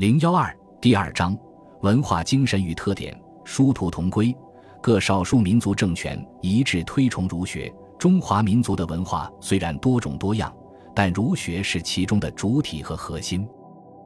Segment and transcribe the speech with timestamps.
[0.00, 0.50] 零幺二
[0.80, 1.36] 第二章
[1.82, 3.14] 文化精神与特点，
[3.44, 4.34] 殊途同归。
[4.80, 7.70] 各少数民族政权一致推崇儒学。
[7.98, 10.50] 中华民族的文化虽然多种多样，
[10.94, 13.46] 但儒学是其中的主体和核心。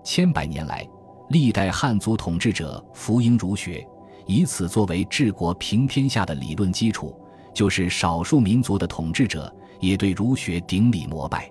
[0.03, 0.85] 千百年来，
[1.29, 3.87] 历代汉族统治者福音儒学，
[4.26, 7.15] 以此作为治国平天下的理论基础；
[7.54, 11.49] 就是少数民族的统治者，也对儒学顶礼膜拜。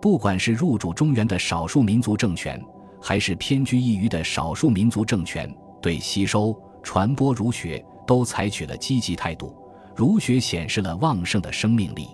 [0.00, 2.58] 不管是入主中原的少数民族政权，
[3.06, 9.54] 还是偏居一隅的少数民族政权，对吸收、传播儒学都采取了积极态度。
[9.94, 12.08] 儒学显示了旺盛的生命力。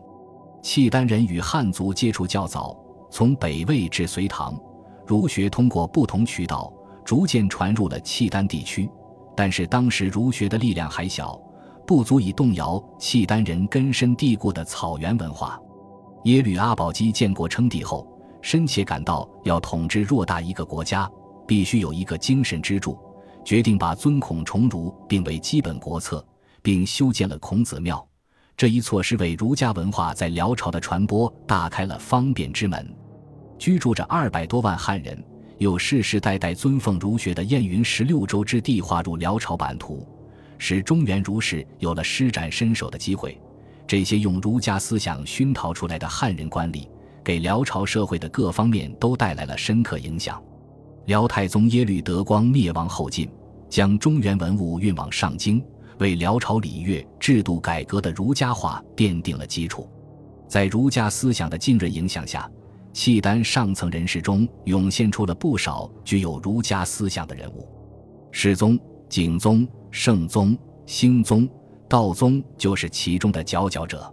[0.62, 2.76] 契丹人与汉族接触较早，
[3.08, 4.52] 从北魏至隋唐，
[5.06, 6.72] 儒学通过不同渠道
[7.04, 8.90] 逐渐传入了契丹地区。
[9.36, 11.40] 但是当时儒学的力量还小，
[11.86, 15.56] 不足以动摇契丹人根深蒂固的草原文化。
[16.24, 18.04] 耶律阿保机建国称帝后。
[18.42, 21.10] 深切感到，要统治偌大一个国家，
[21.46, 22.98] 必须有一个精神支柱，
[23.44, 26.24] 决定把尊孔崇儒并为基本国策，
[26.62, 28.06] 并修建了孔子庙。
[28.56, 32.94] 这一措施为儒家文化在辽朝的传播打开了方便之门。
[33.58, 35.22] 居住着二百多万汉人，
[35.58, 40.06] 又世世代代尊奉儒学的燕云十六州之地划入辽朝版图，
[40.58, 43.38] 使中原儒士有了施展身手的机会。
[43.86, 46.86] 这些用儒家思想熏陶出来的汉人官吏。
[47.24, 50.42] 给辽朝社会的各方面都带来了深刻影响。
[51.06, 53.28] 辽太宗耶律德光灭亡后晋，
[53.68, 55.62] 将中原文物运往上京，
[55.98, 59.88] 为辽朝礼乐制度改革的儒家化奠定了基础。
[60.46, 62.50] 在儒家思想的浸润影响下，
[62.92, 67.68] 契丹上层人士中涌现出了不少具有儒家思想的人物。
[68.30, 71.48] 世宗、景宗、圣宗、兴宗、
[71.88, 74.12] 道宗就是其中的佼佼者。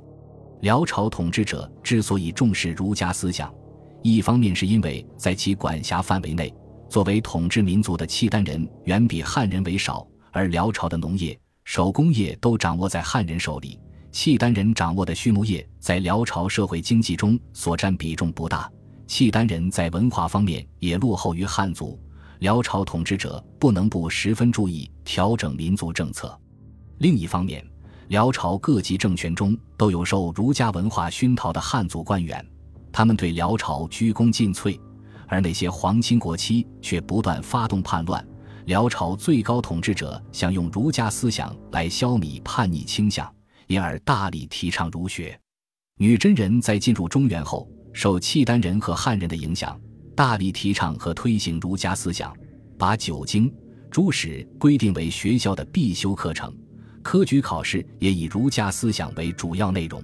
[0.61, 3.53] 辽朝统治者之所以重视儒家思想，
[4.01, 6.53] 一方面是因为在其管辖范围内，
[6.89, 13.79] 作为统治民族的契丹人远比汉人为少，而辽朝的农业、手工业都掌握在汉人手里，
[14.11, 18.71] 契丹人掌握的畜牧业在辽朝社会经济中所占比重不大，
[19.05, 21.99] 契丹人在文化方面也落后于汉族，
[22.39, 26.35] 辽朝统治者不能不十分注意调整民族政策。
[26.97, 27.63] 另一方面，
[28.07, 32.45] 辽朝各级政权中都有受儒家文化熏陶的汉族官员，
[32.89, 34.79] 他们对辽朝鞠躬尽瘁，
[35.27, 38.25] 而那些皇亲国戚却不断发动叛乱。
[38.65, 43.29] 辽朝最高统治者想用儒家思想来消弭叛逆倾向，
[43.67, 45.37] 因而大力提倡儒学。
[45.97, 49.77] 女真人在进入中原后，受契丹人和汉人的影响，
[50.15, 52.33] 大力提倡和推行儒家思想，
[52.77, 53.53] 把九经、
[53.91, 56.55] 诸史规定为学校的必修课程。
[57.07, 60.03] 科举考试也以儒家思想为主要内容，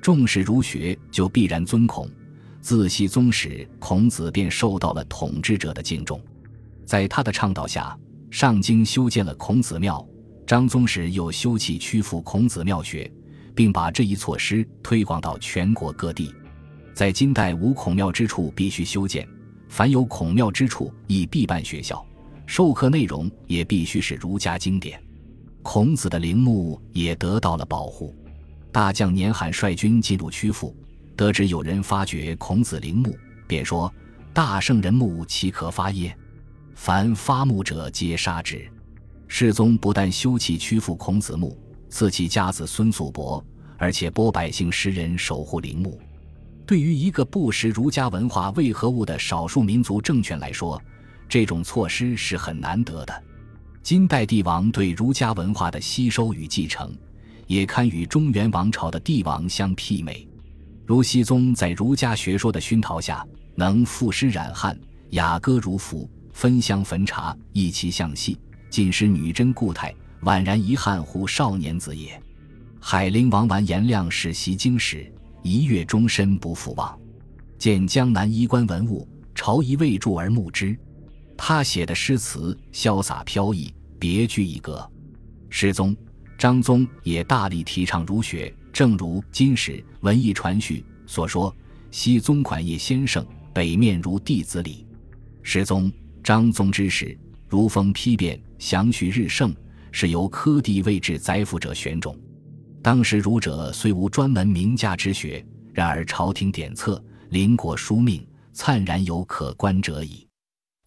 [0.00, 2.08] 重视儒学就必然尊孔。
[2.62, 6.18] 自熹宗时，孔子便受到了统治者的敬重，
[6.86, 7.94] 在他的倡导下，
[8.30, 10.02] 上京修建了孔子庙。
[10.46, 13.12] 张宗时又修葺曲阜孔子庙学，
[13.54, 16.34] 并把这一措施推广到全国各地。
[16.94, 19.28] 在金代无孔庙之处必须修建，
[19.68, 22.02] 凡有孔庙之处亦必办学校，
[22.46, 24.98] 授课内容也必须是儒家经典。
[25.62, 28.14] 孔子的陵墓也得到了保护。
[28.72, 30.74] 大将年罕率军进入曲阜，
[31.16, 33.16] 得知有人发掘孔子陵墓，
[33.46, 33.92] 便说
[34.32, 36.16] ：“大圣人墓岂可发耶？
[36.74, 38.66] 凡发墓者，皆杀之。”
[39.26, 43.44] 世宗不但修葺曲阜孔子墓，赐其家子孙素伯，
[43.76, 46.00] 而且拨百姓十人守护陵墓。
[46.66, 50.80] 对于一个不识儒家文化为何物的少数民族政权来说，
[51.28, 53.22] 这种措施是很难得的。
[53.82, 56.92] 金代帝王对儒家文化的吸收与继承，
[57.46, 60.26] 也堪与中原王朝的帝王相媲美。
[60.86, 64.78] 如熹宗在儒家学说的熏陶下，能赋诗染汉，
[65.10, 68.38] 雅歌如赋，分香焚茶，意其象戏，
[68.68, 72.20] 尽是女真故态，宛然遗憾乎少年子也。
[72.78, 75.10] 海陵王完颜亮使习经史，
[75.42, 76.96] 一阅终身不复忘。
[77.58, 80.78] 见江南衣冠文物，朝仪未著而目之。
[81.36, 84.90] 他写的诗词潇洒飘逸，别具一格。
[85.50, 85.96] 世宗、
[86.38, 91.54] 张宗也大力提倡儒学，正如《金史·文艺传序》所说
[91.92, 94.86] ：“西宗款业先生，北面如弟子礼。”
[95.42, 95.92] 世宗、
[96.24, 97.16] 张宗之时，
[97.48, 99.54] 儒风丕变，祥序日盛，
[99.92, 102.18] 是由科第位置宰辅者选种。
[102.82, 105.44] 当时儒者虽无专门名家之学，
[105.74, 110.26] 然而朝廷典册、邻国书命，灿然有可观者矣。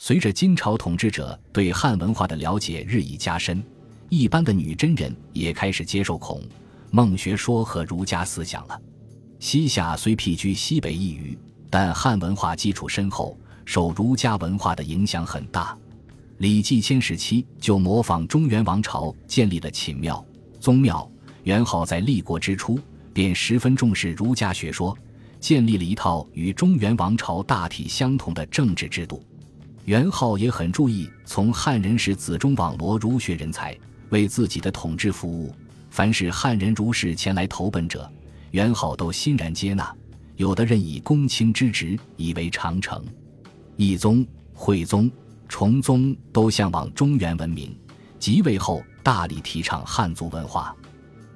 [0.05, 3.63] 随着金朝统治者对汉文化的了解日益加深，
[4.09, 6.41] 一般的女真人也开始接受孔
[6.91, 8.77] 孟学说和儒家思想了。
[9.39, 11.39] 西夏虽僻居西北一隅，
[11.69, 15.73] 但汉文化基础深厚，受儒家文化的影响很大。
[16.39, 20.21] 李继迁时期就模仿中原王朝建立了秦庙、
[20.59, 21.09] 宗庙。
[21.43, 22.77] 元昊在立国之初
[23.13, 24.97] 便十分重视儒家学说，
[25.39, 29.23] 建立了一套与中原王朝大体相同的政治制度。
[29.85, 33.77] 元昊也很注意从汉人士子中网罗儒学人才，
[34.09, 35.53] 为自己的统治服务。
[35.89, 38.09] 凡是汉人儒士前来投奔者，
[38.51, 39.93] 元昊都欣然接纳，
[40.37, 43.03] 有的任以公卿之职，以为长城。
[43.75, 45.11] 懿宗、惠宗、
[45.49, 47.77] 崇宗都向往中原文明，
[48.17, 50.73] 即位后大力提倡汉族文化。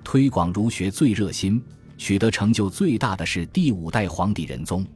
[0.05, 1.61] 推广儒学最热心、
[1.97, 4.87] 取得成就最大的是第五代皇帝仁宗，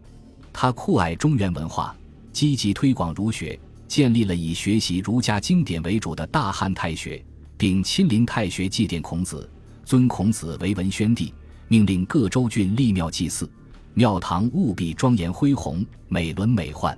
[0.53, 1.93] 他酷爱中原文化，
[2.31, 7.23] 积极推广儒学，建立了以学习儒家经典为主的大汉太学，
[7.57, 9.49] 并亲临太学祭奠孔子，
[9.83, 11.33] 尊孔子为文宣帝，
[11.67, 13.49] 命令各州郡立庙祭祀，
[13.93, 16.97] 庙堂务必庄严恢宏、美轮美奂。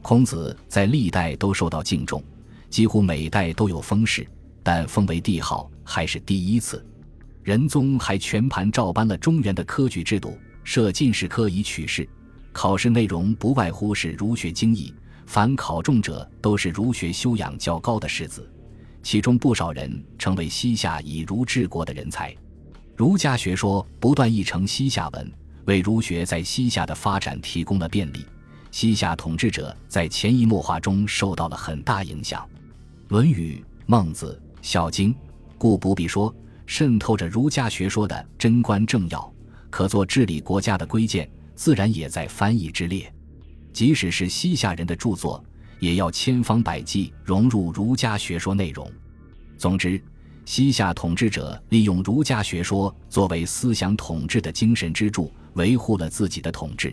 [0.00, 2.22] 孔子在历代都受到敬重，
[2.68, 4.26] 几乎每代都有封谥，
[4.62, 6.84] 但封为帝号还是第一次。
[7.42, 12.08] 仁宗还全盘照搬了中原的科举制度，设进士科以取士，
[12.52, 14.94] 考试内容不外乎是儒学经义，
[15.26, 18.48] 凡考中者都是儒学修养较高的士子，
[19.02, 22.34] 其中不少人成为西夏以儒治国的人才。
[22.94, 25.32] 儒家学说不断译成西夏文，
[25.64, 28.24] 为儒学在西夏的发展提供了便利。
[28.70, 32.42] 西夏统治者在潜移默化中受到了很大影响，
[33.08, 33.56] 《论语》
[33.86, 35.12] 《孟子》《孝经》，
[35.58, 36.34] 故不必说。
[36.64, 39.30] 渗透着儒家学说的贞观政要，
[39.68, 41.28] 可做治理国家的规谏，
[41.62, 43.08] 自然也在翻译之列。
[43.72, 45.40] 即使是西夏人的著作，
[45.78, 48.90] 也要千方百计融入儒家学说内容。
[49.56, 50.02] 总之，
[50.44, 56.92] 西夏统治者利用儒家学说作为思想统治的精神支柱，维护了自己的统治。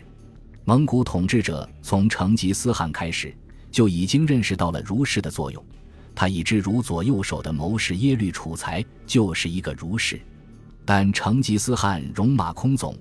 [0.64, 3.36] 蒙古统治者从成吉思汗开始，
[3.72, 5.60] 就已经认识到了儒士的作用。
[6.14, 10.20] 他以知如左右手的谋士耶律楚材就是一个儒士，
[10.84, 12.94] 但成吉思汗戎马倥偬，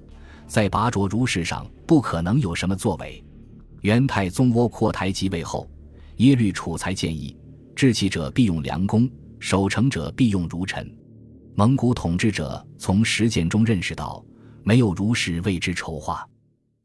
[0.50, 3.24] 在拔擢儒士上不可能有什么作为。
[3.82, 5.70] 元太宗窝阔台即位后，
[6.18, 7.38] 耶律楚材建议：
[7.76, 9.08] 治气者必用良弓，
[9.40, 10.92] 守成者必用儒臣。
[11.54, 14.22] 蒙古统治者从实践中认识到，
[14.64, 16.28] 没有儒士为之筹划，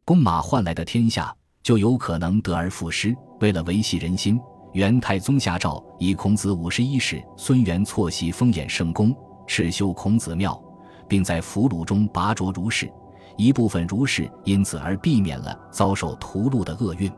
[0.05, 3.17] 弓马换来的天下就有可能得而复失。
[3.41, 4.39] 为了维系人心。
[4.75, 9.15] 元太宗下诏，以孔子五十一世孙元错袭封衍圣公，
[9.47, 10.61] 敕修孔子庙，
[11.09, 12.91] 并在俘虏中拔擢儒士，
[13.37, 17.11] 一部分儒士因此而避免了遭受屠戮的厄运。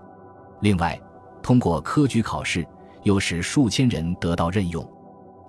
[0.60, 0.98] 另外，
[1.42, 2.66] 通过科举考试，
[3.02, 4.86] 又使数千人得到任用。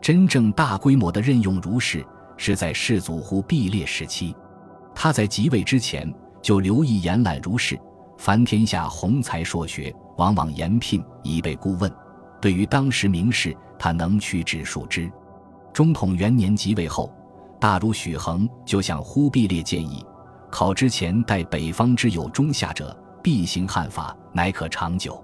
[0.02, 2.06] 真正大规模的任用儒士，
[2.38, 4.36] 是在世祖忽必烈时期。
[4.94, 6.12] 他在即位之前
[6.42, 7.80] 就留意延揽儒士，
[8.18, 9.94] 凡天下宏才硕学。
[10.18, 11.92] 往往延聘以备顾问，
[12.42, 15.08] 对于当时名士，他能屈指数之。
[15.72, 17.14] 中统元年即位后，
[17.60, 20.04] 大儒许衡就向忽必烈建议，
[20.50, 25.24] 考之前待北方之有中下者，必行汉法，乃可长久。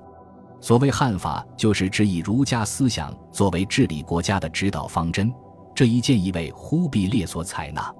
[0.60, 5.34] 所谓汉法，就是指以儒家思想作为治理国家的指导方针。
[5.76, 7.94] 这一建议为忽必烈所采纳。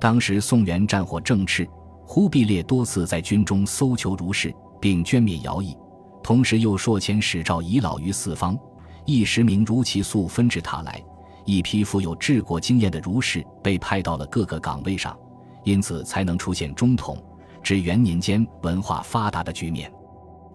[0.00, 1.68] 当时宋元战火正炽，
[2.06, 5.76] 忽必烈多次在军中搜求儒士，并捐免徭役。
[6.22, 8.56] 同时又朔遣使诏遗老于四方，
[9.04, 11.02] 一时名如其素分至塔来，
[11.44, 15.18] 一批富有治国经验的儒士被派到了各个岗位上，
[15.68, 17.22] 因此才能出现中统
[17.62, 19.92] 至元年间文化发达的局面。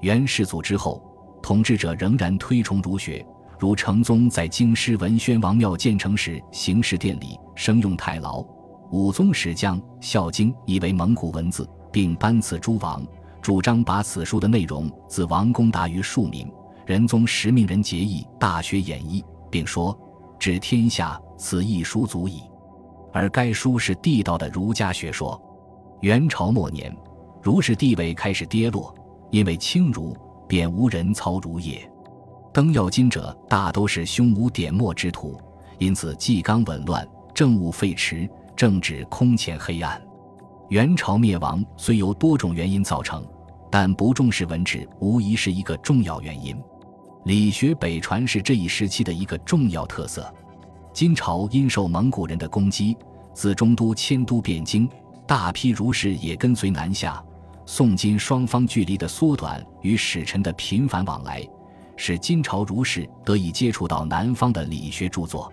[0.02, 1.04] 元世祖之后，
[1.40, 3.24] 统治者仍然推崇儒学，
[3.60, 8.44] 如成宗在京师文宣王庙建成时行事殿礼，声用太牢；
[8.90, 13.06] 武宗时将《孝经》译为蒙古文字，并颁赐诸王。
[13.40, 16.52] 主张把此书的内容自王公达于庶民。
[16.88, 19.96] 仁宗时命人节译《大学演义》，并说
[20.40, 22.42] ：“治天下，此一书足矣。”
[23.14, 25.42] 而该书是地道的儒家学说。
[26.02, 26.94] 元朝末年，
[27.42, 28.94] 儒士地位开始跌落，
[29.32, 30.18] 因为轻儒
[30.48, 31.90] 便无人操儒业，
[32.52, 35.40] 登要津者大都是胸无点墨之徒，
[35.78, 40.02] 因此纪纲紊乱，政务废弛，政治空前黑暗。
[40.70, 43.26] 元朝灭亡虽由多种原因造成。
[43.72, 46.56] 但不重视文治，无疑是一个重要原因。
[47.26, 50.32] 理学北传是这一时期的一个重要特色。
[50.94, 52.96] 金朝因受蒙古人的攻击，
[53.34, 54.88] 自中都迁都汴京，
[55.26, 57.22] 大批儒士也跟随南下。
[57.66, 61.44] 宋金双方距离的缩短与使臣的频繁往来，
[61.98, 65.52] 使金朝儒士得以接触到南方的理学著作。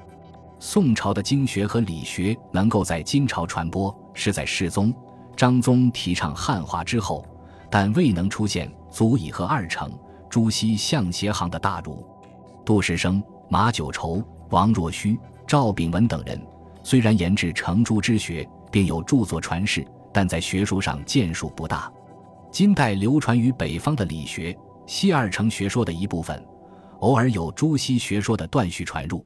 [0.59, 4.93] 宋朝的经学和理学能够在金朝传播，是在世宗、
[5.35, 7.25] 章宗提倡汉化之后。
[7.73, 9.89] 但未能出现足以和二程、
[10.29, 12.05] 朱熹、向邪行的大儒。
[12.65, 14.21] 杜十生、马九畴、
[14.51, 16.41] 王若虚、赵秉文等人，
[16.83, 21.91] 虽然研制程朱之学，并有著作传世，但在学术上建树不大。
[22.53, 26.45] 金代流传于北方的理学，西二程学说的一部分，
[26.99, 29.25] 偶尔有朱熹学说的断续传入。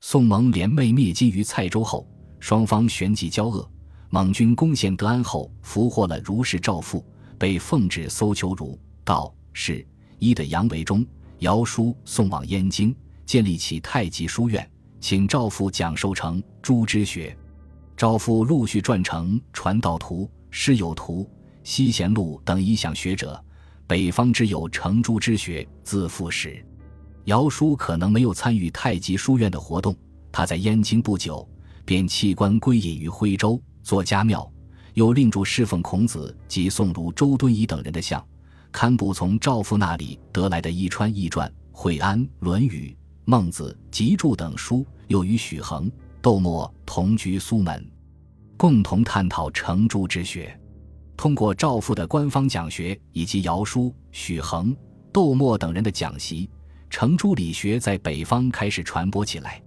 [0.00, 2.06] 宋蒙联袂灭金于蔡州后，
[2.40, 3.68] 双方旋即交恶。
[4.10, 7.04] 蒙军攻陷德安后，俘获了儒士赵复，
[7.38, 9.86] 被奉旨搜求儒、道、释、
[10.18, 11.06] 一的杨维忠、
[11.38, 12.94] 姚书送往燕京，
[13.26, 14.66] 建立起太极书院，
[15.00, 17.36] 请赵复讲授成朱之学。
[17.96, 21.22] 赵复陆续撰成《传道图》《师友图》
[21.64, 23.42] 《西贤录》等一项学者，
[23.86, 26.64] 北方之有成朱之学，自复始。
[27.24, 29.96] 姚叔可能没有参与太极书院的活动，
[30.30, 31.46] 他在燕京不久，
[31.84, 33.60] 便弃官归隐于徽州。
[33.82, 34.48] 做家庙，
[34.94, 38.24] 又另著侍奉孔子及宋儒周敦颐等人的像，
[38.70, 42.90] 堪补从赵复那里得来的《一川义传》《惠安论语》
[43.28, 44.86] 《孟子集注》等书。
[45.08, 45.88] 又与许衡、
[46.20, 47.84] 窦默同居苏门，
[48.56, 50.58] 共同探讨程朱之学。
[51.16, 54.76] 通过赵复的官方讲学以及姚书、许衡、
[55.12, 56.50] 窦默等人的讲习，
[56.90, 59.62] 程朱理学在北方开始传播起来。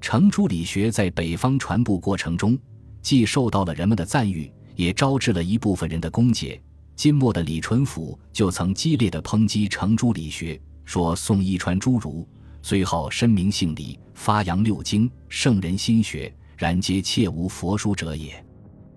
[0.00, 2.56] 程朱理学在北方传播过程中。
[3.02, 6.60] 既受到了人们的赞誉，也招致了一部分人的攻讦。
[6.94, 12.26] 金末的李淳甫就曾激烈的抨击程朱理学，说宋一传诸儒，
[12.68, 18.44] 虽好深明姓李，发扬六经，圣人心学，然皆切无佛书者也。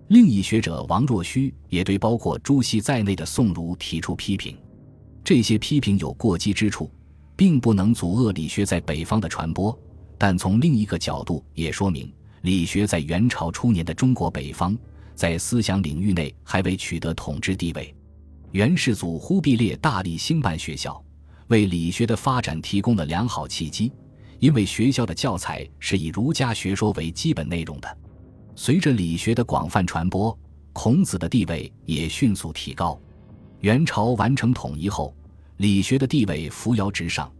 [0.08, 4.58] 另一学者王若虚也对包括朱熹在内的宋儒提出批评，
[5.22, 6.90] 这些批评有过激之处，
[7.36, 9.78] 并不能阻遏理学在北方的传播，
[10.18, 12.12] 但从另一个角度也说明。
[12.40, 14.76] 理学在元朝初年的中国北方，
[15.14, 17.94] 在思想领域内还未取得统治地位。
[18.50, 21.00] 元世祖忽必烈大力兴办学校，
[21.50, 23.92] 为理学的发展提供了良好契机。
[24.40, 27.98] 因为学校的教材是以儒家学说为基本内容的。
[28.56, 30.36] 随着理学的广泛传播，
[30.72, 32.98] 孔子的地位也迅速提高。
[33.60, 35.14] 元朝完成统一后，
[35.58, 37.30] 理学的地位扶摇直上，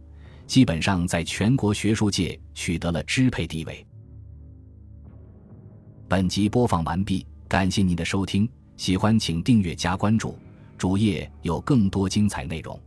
[0.45, 3.83] 基本上在全国学术界取得了支配地位。
[6.07, 10.37] 本集播放完毕，感谢您的收听，喜欢请订阅加关注，
[10.77, 12.79] 主页有更多精彩内容。